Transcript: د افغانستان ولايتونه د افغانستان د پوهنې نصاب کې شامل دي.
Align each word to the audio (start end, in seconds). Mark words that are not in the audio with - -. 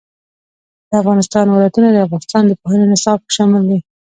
د 0.89 0.91
افغانستان 1.01 1.45
ولايتونه 1.47 1.87
د 1.91 1.97
افغانستان 2.05 2.43
د 2.47 2.51
پوهنې 2.61 2.85
نصاب 2.93 3.19
کې 3.23 3.31
شامل 3.37 3.61
دي. 3.69 3.79